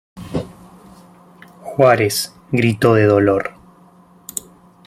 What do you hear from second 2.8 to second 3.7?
de dolor.